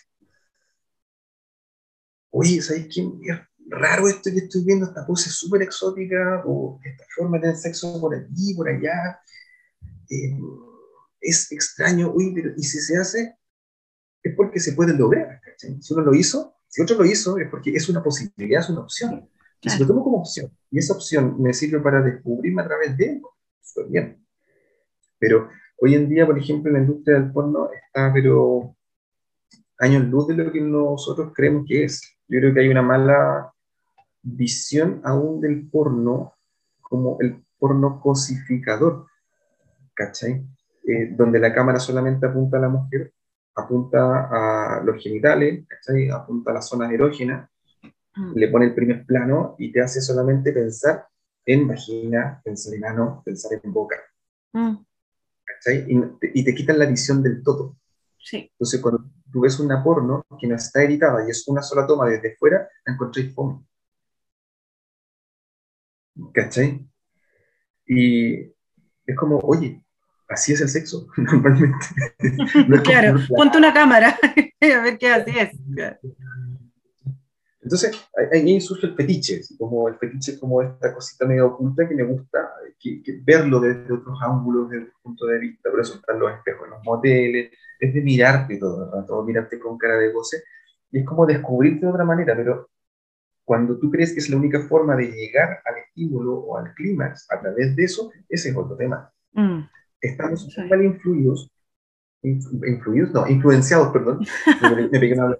[2.30, 3.00] Oye, ¿sabes qué?
[3.22, 7.56] Es raro esto que estoy viendo, esta pose súper exótica, o esta forma de tener
[7.56, 9.20] sexo por aquí, por allá.
[10.10, 10.38] Eh,
[11.20, 13.36] es extraño, uy, pero ¿y si se hace?
[14.22, 15.40] Es porque se puede lograr.
[15.56, 18.80] Si uno lo hizo, si otro lo hizo, es porque es una posibilidad, es una
[18.80, 19.28] opción.
[19.60, 22.96] Y si lo tomo como opción, y esa opción me sirve para descubrirme a través
[22.96, 23.20] de
[23.60, 24.26] súper bien.
[25.18, 25.48] Pero
[25.80, 28.76] hoy en día, por ejemplo, la industria del porno está, pero
[29.78, 32.00] años luz de lo que nosotros creemos que es.
[32.28, 33.52] Yo creo que hay una mala
[34.22, 36.34] visión aún del porno
[36.80, 39.06] como el porno cosificador,
[39.94, 40.44] ¿cachai?
[40.86, 43.12] Eh, donde la cámara solamente apunta a la mujer,
[43.54, 44.28] apunta
[44.78, 46.08] a los genitales, ¿cachai?
[46.10, 47.50] Apunta a las zonas erógenas.
[48.34, 51.06] Le pone el primer plano y te hace solamente pensar
[51.44, 53.96] en vagina, pensar en ano, pensar en boca.
[54.52, 54.76] Mm.
[56.34, 57.76] Y, te, quitan la visión del todo.
[58.18, 58.50] Sí.
[58.52, 62.08] Entonces, cuando tú ves una porno que no está editada y es una sola toma
[62.08, 63.64] desde fuera, la encontré fome.
[66.32, 66.86] ¿Cachai?
[67.86, 68.40] Y
[69.06, 69.82] es como, oye,
[70.28, 71.86] así es el sexo, normalmente.
[72.84, 74.18] claro, ponte una cámara,
[74.60, 75.50] a ver qué así es.
[77.68, 82.02] Entonces, ahí surge el fetiche, como el fetiche como esta cosita medio oculta que me
[82.02, 82.50] gusta
[82.80, 86.64] que, verlo desde otros ángulos, desde otro punto de vista, por eso están los espejos
[86.64, 90.44] en los moteles, es de mirarte todo el rato, mirarte con cara de goce,
[90.90, 92.70] y es como descubrirte de otra manera, pero
[93.44, 97.30] cuando tú crees que es la única forma de llegar al estímulo o al clímax
[97.30, 99.12] a través de eso, ese es otro tema.
[99.32, 99.60] Mm.
[100.00, 101.50] Estamos mal influidos,
[102.22, 104.20] influidos, no, influenciados, perdón,
[104.62, 105.36] me, me pegué una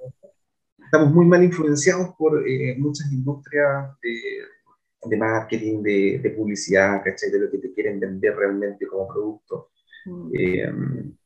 [0.88, 7.30] estamos muy mal influenciados por eh, muchas industrias de, de marketing, de, de, publicidad, ¿cachai?
[7.30, 9.70] De lo que te quieren vender realmente como producto.
[10.06, 10.30] Mm.
[10.32, 10.72] Eh,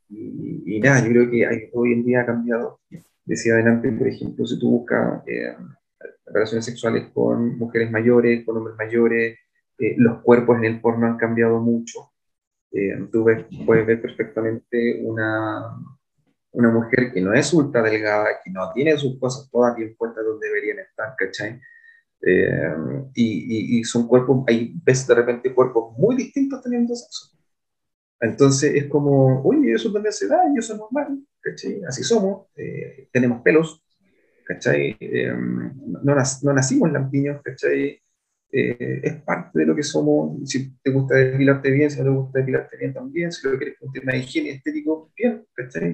[0.09, 2.81] y, nada, yo creo que hoy en día ha cambiado.
[3.25, 5.55] Decía adelante, por ejemplo, si tú buscas eh,
[6.27, 9.39] relaciones sexuales con mujeres mayores, con hombres mayores,
[9.97, 12.13] los cuerpos en el porno han cambiado mucho.
[13.11, 13.25] tú
[13.65, 15.77] puedes ver perfectamente una,
[16.53, 20.25] una mujer que no es ultra delgada, que no tiene sus cosas todas bien puestas
[20.25, 21.61] donde deberían estar, ¿cachai?
[22.25, 22.75] Eh,
[23.15, 27.33] y, y, son cuerpos, hay veces de repente cuerpos muy distintos teniendo sexo.
[28.21, 31.83] Entonces es como, oye, eso también se da, y eso es normal, ¿cachai?
[31.89, 33.83] Así somos, eh, tenemos pelos,
[34.47, 34.97] ¿cachai?
[35.01, 38.01] Eh, no, no, nacimos lampiños, ¿cachai?
[38.55, 40.39] Eh, es parte de lo que somos.
[40.49, 43.79] Si te gusta depilarte bien, si no te gusta depilarte bien también, si lo quieres
[43.79, 45.47] por un tema de higiene estético, bien,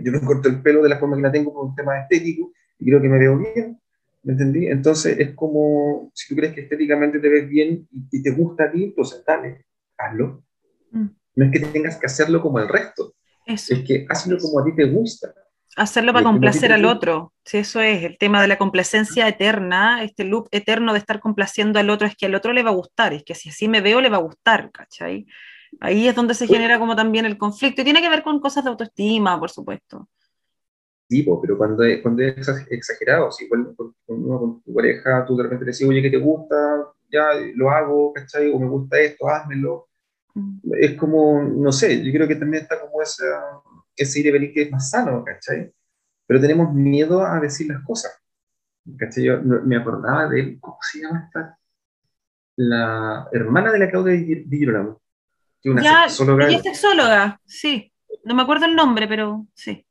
[0.03, 2.53] Yo me corto el pelo de la forma que la tengo por un tema estético
[2.81, 3.81] y creo que me veo bien,
[4.25, 4.67] ¿me entendí?
[4.67, 8.73] Entonces es como, si tú crees que estéticamente te ves bien y, te gusta a
[8.73, 9.65] ti, pues dale,
[9.97, 10.43] hazlo.
[10.91, 11.07] Mm.
[11.37, 13.15] No es que tengas que hacerlo como el resto,
[13.47, 15.33] es que hazlo como a ti te gusta.
[15.79, 20.25] Hacerlo para complacer al otro, si eso es el tema de la complacencia eterna, este
[20.25, 23.15] loop eterno de estar complaciendo al otro, es que al otro le va a gustar,
[23.15, 25.25] es que si así me veo le va a gustar, ¿cachai?
[25.79, 28.65] Ahí es donde se genera como también el conflicto y tiene que ver con cosas
[28.65, 30.09] de autoestima, por supuesto.
[31.09, 35.65] Sí, pero cuando es, cuando es exagerado, si con, con, tu pareja tú de repente
[35.65, 36.89] le dices, oye, ¿qué te gusta?
[37.09, 38.51] Ya lo hago, ¿cachai?
[38.51, 39.89] O me gusta esto, házmelo.
[40.35, 40.59] Mm.
[40.81, 43.25] Es como, no sé, yo creo que también está como esa
[43.99, 45.73] ese ir y venir que es más sano, ¿cachai?
[46.27, 48.13] Pero tenemos miedo a decir las cosas.
[48.97, 49.25] ¿Cachai?
[49.25, 51.59] Yo me acordaba de él, ¿cómo se llama esta?
[52.57, 55.01] La hermana de la Claudia Di Girolamo.
[55.61, 56.49] Que una ya, sexóloga.
[56.49, 57.93] Ella es sexóloga, sí.
[58.25, 59.87] No me acuerdo el nombre, pero sí.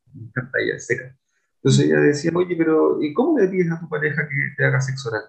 [0.60, 1.16] Ella, seca.
[1.56, 4.80] Entonces ella decía, oye, pero ¿y cómo le pides a tu pareja que te haga
[4.80, 5.24] sexo oral?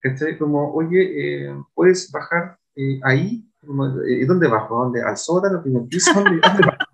[0.00, 0.38] ¿Cachai?
[0.38, 3.48] Como, oye, eh, ¿puedes bajar eh, ahí?
[3.62, 4.84] ¿Y eh, ¿Dónde bajo?
[4.84, 5.02] ¿Dónde?
[5.02, 5.62] ¿Al sótano?
[5.64, 6.87] ¿Dónde, dónde bajo?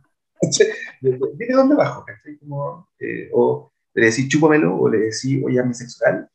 [1.01, 2.05] Dime dónde bajo,
[2.41, 6.29] Como, eh, o le decís chúpamelo, o le decís, oye, mi sexual.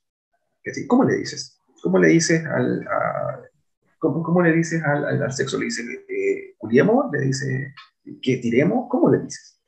[0.87, 1.59] ¿Cómo le dices?
[1.81, 2.85] ¿Cómo le dices al,
[3.97, 5.57] cómo, cómo, le dices al, al, sexo?
[5.57, 7.11] ¿Le dices que culiemos?
[7.11, 7.73] ¿Le dices
[8.21, 8.87] que tiremos?
[8.89, 9.59] ¿Cómo le dices?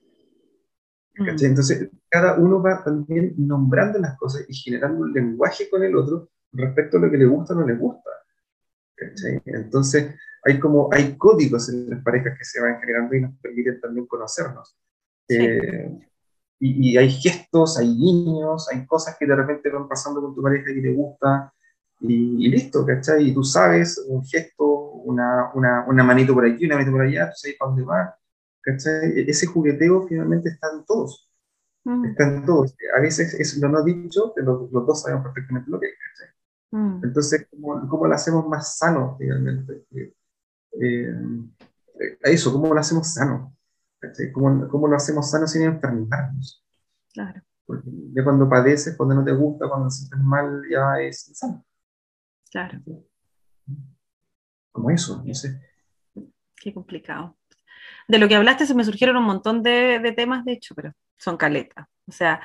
[1.17, 1.29] Mm.
[1.41, 6.29] Entonces, cada uno va también nombrando las cosas y generando un lenguaje con el otro
[6.53, 8.09] respecto a lo que le gusta o no le gusta.
[9.45, 13.79] Entonces, hay como, hay códigos en las parejas que se van generando y nos permiten
[13.79, 14.75] también conocernos.
[15.29, 15.99] Eh,
[16.59, 20.71] y, hay gestos, hay guiños, hay cosas que de repente van pasando con tu pareja
[20.71, 21.53] y te gusta,
[22.01, 23.29] y, listo, ¿cachai?
[23.29, 27.29] Y tú sabes, un gesto, una, una, una, manito por aquí, una manito por allá,
[27.29, 28.15] tú sabes para dónde va,
[28.61, 29.19] ¿cachai?
[29.19, 31.29] E-, ese jugueteo finalmente está en todos.
[31.83, 32.05] Mm.
[32.05, 32.75] Están todos.
[32.97, 36.33] A veces es lo no dicho, pero los, dos sabemos perfectamente lo que es, ¿cachai?
[36.71, 37.01] Mm.
[37.03, 39.85] Entonces, ¿cómo, ¿cómo, lo hacemos más sano finalmente?
[40.79, 41.13] Eh,
[42.23, 43.55] a eso, cómo lo hacemos sano,
[44.33, 46.63] ¿Cómo, ¿Cómo, lo hacemos sano sin enfermarnos.
[47.13, 47.41] Claro.
[47.65, 51.63] Porque ya cuando padeces, cuando no te gusta, cuando te sientes mal, ya es sano.
[52.49, 52.79] Claro.
[54.71, 55.61] Como eso, no sé.
[56.55, 57.37] Qué complicado.
[58.07, 60.93] De lo que hablaste se me surgieron un montón de, de temas, de hecho, pero
[61.17, 61.87] son caletas.
[62.07, 62.41] O sea,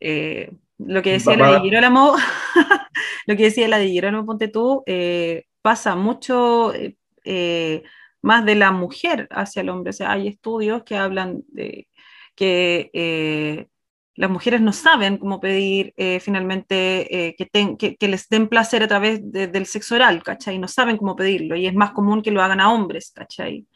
[0.00, 2.14] eh, lo que decía la de Girolamo,
[3.26, 7.82] lo que decía la de Girolamo, ponte tú, eh, pasa mucho, eh, eh,
[8.22, 9.92] más de la mujer hacia el hombre.
[10.06, 11.88] Hay estudios que hablan de
[12.34, 13.68] que eh,
[14.14, 19.66] las mujeres no saben cómo pedir eh, finalmente que, les den placer a través del
[19.66, 20.58] sexo oral, ¿cachai?
[20.58, 23.66] No saben cómo pedirlo y es más común que lo hagan a hombres, ¿cachai?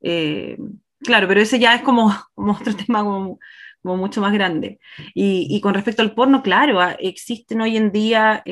[0.00, 3.38] claro, pero ese ya es como, como otro tema como,
[3.82, 4.78] mucho más grande.
[5.14, 8.42] Y, con respecto al porno, claro, existen hoy en día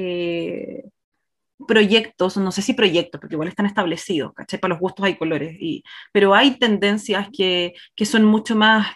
[1.66, 4.60] proyectos, no sé si proyectos, porque igual están establecidos, ¿cachai?
[4.60, 8.86] Para los gustos hay colores, y, pero hay tendencias que, que son mucho más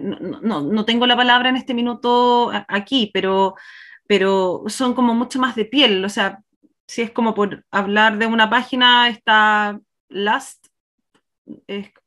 [0.00, 3.54] no, no, tengo la palabra en este minuto aquí, pero,
[4.06, 6.40] pero son como mucho más de piel, o sea,
[6.86, 10.66] si es como por hablar de una página, está Last,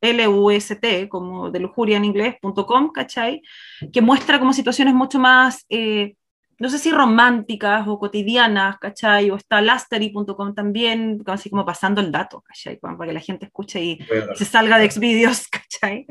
[0.02, 3.42] L-U-S-T, como de lujuria en inglés.com, ¿cachai?
[3.92, 6.16] Que muestra como situaciones mucho más eh,
[6.60, 9.32] no sé si románticas o cotidianas, ¿cachai?
[9.32, 12.78] O está lastery.com también, así como pasando el dato, ¿cachai?
[12.78, 14.00] Para que la gente escuche y
[14.36, 16.06] se salga de Xvideos, ¿cachai?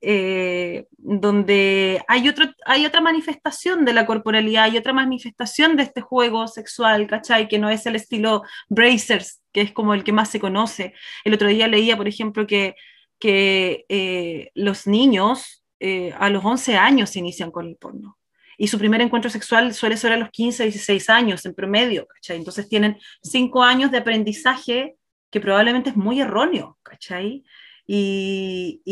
[0.00, 6.00] Eh, donde hay, otro, hay otra manifestación de la corporalidad, hay otra manifestación de este
[6.00, 7.48] juego sexual, ¿cachai?
[7.48, 10.94] Que no es el estilo Bracers, que es como el que más se conoce.
[11.24, 12.76] El otro día leía, por ejemplo, que,
[13.18, 18.19] que eh, los niños eh, a los 11 años se inician con el porno
[18.60, 22.36] y su primer encuentro sexual suele ser a los 15, 16 años en promedio, ¿cachai?
[22.36, 24.96] Entonces tienen cinco años de aprendizaje
[25.30, 27.42] que probablemente es muy erróneo, ¿cachai?
[27.86, 28.82] Y,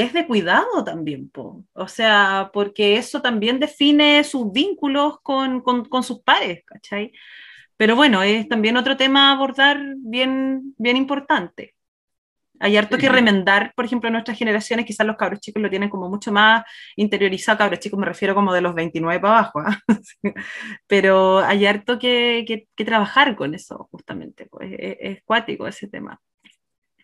[0.00, 1.62] es de cuidado también, po.
[1.74, 7.12] o sea, porque eso también define sus vínculos con, con, con sus pares, ¿cachai?
[7.76, 11.74] Pero bueno, es también otro tema a abordar bien, bien importante.
[12.60, 15.88] Hay harto que remendar, por ejemplo, en nuestras generaciones, quizás los cabros chicos lo tienen
[15.88, 16.64] como mucho más
[16.96, 19.78] interiorizado, cabros chicos me refiero como de los 29 para abajo, ¿ah?
[20.86, 22.44] pero hay harto que,
[22.74, 26.20] que, trabajar con eso, justamente, pues es, cuático ese tema.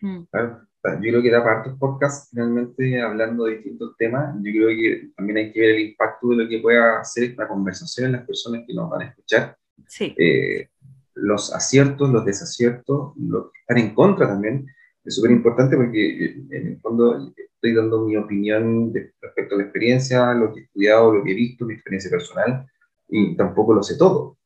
[0.01, 0.23] Mm.
[0.23, 5.09] yo creo que da para estos podcasts, finalmente, hablando de distintos temas, yo creo que
[5.15, 8.25] también hay que ver el impacto de lo que pueda hacer esta conversación en las
[8.25, 9.57] personas que nos van a escuchar.
[9.87, 10.13] Sí.
[10.17, 10.69] Eh,
[11.15, 14.67] los aciertos, los desaciertos, los que están en contra también,
[15.05, 19.63] es súper importante porque eh, en el fondo estoy dando mi opinión respecto a la
[19.65, 22.65] experiencia, lo que he estudiado, lo que he visto, mi experiencia personal,
[23.07, 24.37] y tampoco lo sé todo.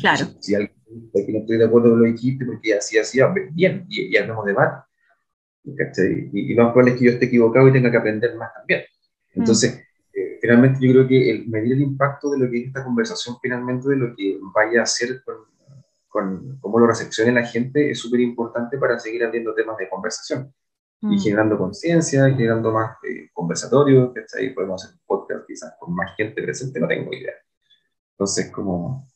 [0.00, 0.26] Claro.
[0.40, 0.74] Si alguien
[1.14, 3.20] que no estoy de acuerdo con lo que dijiste, porque así, así,
[3.52, 4.84] bien, y, y hagamos debate.
[5.64, 8.52] Y, y lo más probable es que yo esté equivocado y tenga que aprender más
[8.54, 8.82] también.
[9.34, 10.18] Entonces, mm.
[10.18, 13.36] eh, finalmente yo creo que el medir el impacto de lo que es esta conversación,
[13.42, 15.36] finalmente de lo que vaya a hacer con
[16.08, 20.52] con cómo lo recepcione la gente es súper importante para seguir abriendo temas de conversación
[21.00, 21.20] y mm.
[21.20, 26.42] generando conciencia, generando más eh, conversatorios, ahí podemos hacer un podcast quizás con más gente
[26.42, 27.34] presente, no tengo idea.
[28.12, 29.06] Entonces, como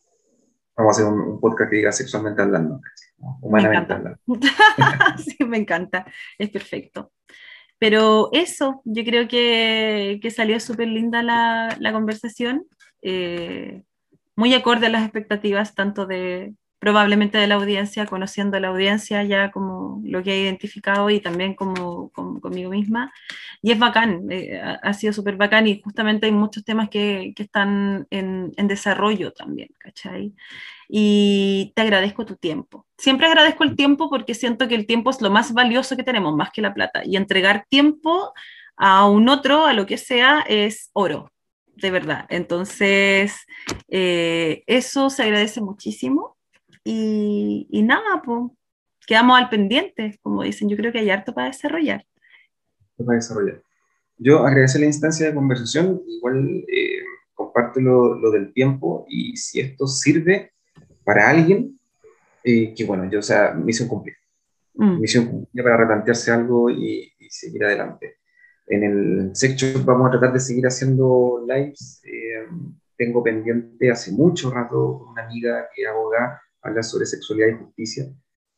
[0.77, 2.81] vamos a hacer un, podcast que diga sexualmente hablando,
[3.41, 4.19] humanamente hablando.
[5.19, 6.07] sí, me encanta,
[6.39, 7.13] es perfecto.
[7.79, 12.65] Pero eso, yo creo que, que salió súper linda la, la conversación,
[13.03, 13.83] eh,
[14.37, 19.23] muy acorde a las expectativas tanto de, probablemente de la audiencia, conociendo a la audiencia
[19.23, 23.13] ya como lo que he identificado y también como, conmigo misma.
[23.63, 27.45] Y es bacán, eh, ha, sido súper bacán y justamente hay muchos temas que, que
[27.45, 30.35] están en, en, desarrollo también, ¿cachai?
[30.89, 32.85] Y te agradezco tu tiempo.
[32.99, 36.35] Siempre agradezco el tiempo porque siento que el tiempo es lo más valioso que tenemos,
[36.35, 37.03] más que la plata.
[37.05, 38.33] Y entregar tiempo
[38.77, 41.31] a un otro, a lo que sea, es oro,
[41.77, 42.27] de verdad.
[42.29, 43.47] Entonces,
[43.89, 46.42] eh, eso se agradece muchísimo.
[46.85, 48.51] Y, nada, pues,
[49.07, 50.69] quedamos al pendiente, como dicen.
[50.69, 52.05] Yo creo que hay harto para desarrollar.
[52.97, 53.63] Para desarrollar.
[54.19, 57.03] Yo agradecer la instancia de conversación, igual eh,
[57.35, 60.53] comparto lo, del tiempo y si esto sirve
[61.03, 61.79] para alguien,
[62.45, 64.17] eh, que bueno, yo, o sea, misión cumplida.
[64.75, 65.01] Mm.
[65.01, 68.17] Misión cumplida para replantearse algo y, seguir adelante.
[68.67, 72.03] En el Sex vamos a tratar de seguir haciendo lives.
[72.05, 72.47] Eh,
[72.95, 75.89] tengo pendiente hace mucho rato una amiga que es
[76.63, 78.13] hablar sobre sexualidad y justicia.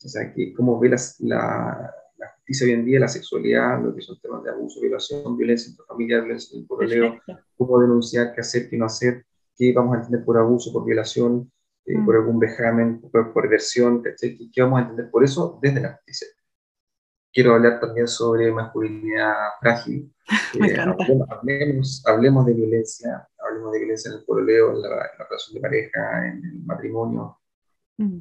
[0.04, 1.90] O sea, que cómo ve la, la,
[2.36, 6.22] justicia hoy en día, la sexualidad, lo que son temas de abuso, violación, violencia intrafamiliar,
[6.22, 6.66] violencia del
[7.56, 9.24] cómo denunciar, qué hacer, qué no hacer,
[9.56, 11.50] qué vamos a entender por abuso, por violación,
[11.86, 12.04] eh, mm.
[12.04, 16.28] por algún vejamen, por perversión, ¿qué, ¿qué vamos a entender por eso desde la justicia?
[17.32, 20.10] Quiero hablar también sobre masculinidad frágil.
[20.54, 25.24] Eh, hablemos, hablemos, de violencia, hablemos de violencia en el pololeo, en la, en la
[25.28, 27.40] relación de pareja, en el matrimonio,
[27.98, 28.20] Mm.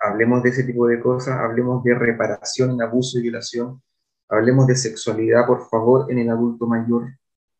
[0.00, 3.82] Hablemos de ese tipo de cosas, hablemos de reparación en abuso y violación,
[4.28, 7.08] hablemos de sexualidad, por favor, en el adulto mayor.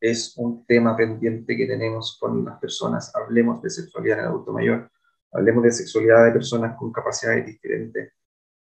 [0.00, 3.14] Es un tema pendiente que tenemos con las personas.
[3.14, 4.90] Hablemos de sexualidad en el adulto mayor,
[5.32, 8.12] hablemos de sexualidad de personas con capacidades diferentes,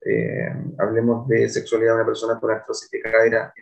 [0.01, 3.53] eh, hablemos de sexualidad de una persona con artrosis de cadera,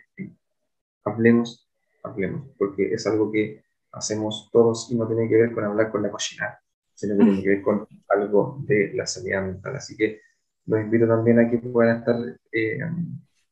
[1.05, 1.69] hablemos,
[2.03, 3.63] hablemos, porque es algo que
[3.93, 6.59] hacemos todos y no tiene que ver con hablar con la cocina
[7.03, 9.75] sino que tiene que ver con algo de la sanidad mental.
[9.75, 10.21] Así que
[10.65, 12.15] los invito también a que puedan estar,
[12.49, 12.79] eh,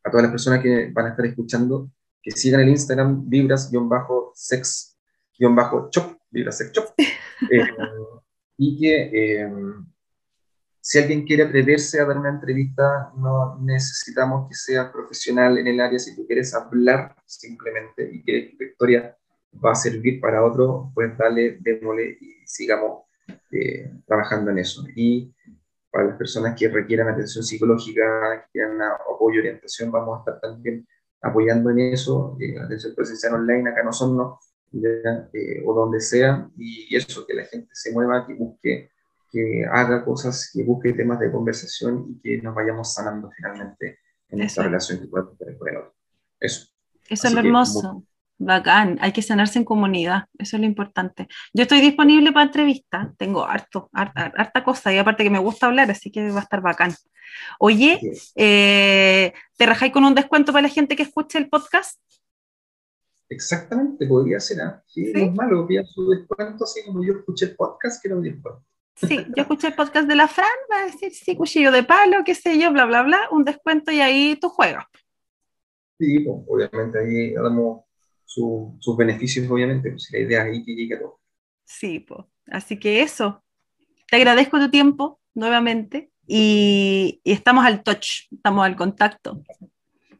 [0.03, 1.91] a todas las personas que van a estar escuchando,
[2.21, 7.67] que sigan el Instagram vibras-sex-chop, vibras-sex-chop, eh,
[8.57, 9.51] y que eh,
[10.79, 15.81] si alguien quiere atreverse a dar una entrevista, no necesitamos que sea profesional en el
[15.81, 15.99] área.
[15.99, 19.17] Si tú quieres hablar simplemente y que tu historia
[19.63, 23.10] va a servir para otro, pues dale, démosle y sigamos
[23.51, 24.83] eh, trabajando en eso.
[24.95, 25.33] Y
[25.91, 28.01] para las personas que requieran atención psicológica,
[28.45, 30.87] que quieran apoyo, orientación, vamos a estar también
[31.21, 34.39] apoyando en eso, eh, atención presencial online, acá no son, ¿no?
[34.73, 38.91] Eh, o donde sea, y eso, que la gente se mueva, que busque,
[39.29, 44.41] que haga cosas, que busque temas de conversación y que nos vayamos sanando finalmente en
[44.41, 45.93] esta relación que pueda tener con el otro.
[46.39, 46.67] Eso.
[47.09, 48.03] Eso es lo hermoso.
[48.43, 51.27] Bacán, hay que sanarse en comunidad, eso es lo importante.
[51.53, 55.91] Yo estoy disponible para entrevistas, tengo harto, harta, cosa y aparte que me gusta hablar,
[55.91, 56.91] así que va a estar bacán.
[57.59, 57.99] Oye,
[58.35, 62.01] eh, ¿te rajáis con un descuento para la gente que escuche el podcast?
[63.29, 64.83] Exactamente, podría ser, ¿ah?
[64.87, 68.23] Sí, no es malo, pida su descuento, así como yo escuché el podcast, quiero un
[68.23, 68.65] descuento.
[68.95, 72.23] Sí, yo escuché el podcast de la Fran, va a decir, sí, cuchillo de palo,
[72.25, 74.85] qué sé yo, bla, bla, bla, un descuento y ahí tú juegas.
[75.99, 77.83] Sí, pues, obviamente ahí damos
[78.33, 81.19] sus beneficios, obviamente, pues la idea es ahí que llegue a todo.
[81.65, 82.21] Sí, pues.
[82.47, 83.43] Así que eso.
[84.09, 89.43] Te agradezco tu tiempo nuevamente y, estamos al touch, estamos al contacto.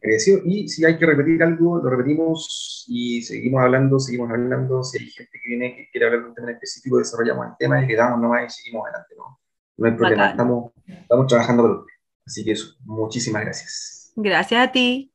[0.02, 4.82] Y si hay que repetir algo, lo repetimos y seguimos hablando, seguimos hablando.
[4.82, 7.84] Si hay gente que viene que quiere hablar de un tema específico, desarrollamos el tema
[7.84, 9.14] y le damos nomás y seguimos adelante.
[9.16, 9.40] No,
[9.76, 11.86] no hay problema, estamos, estamos trabajando por.
[12.26, 14.12] Así que eso, muchísimas gracias.
[14.16, 15.11] Gracias a ti.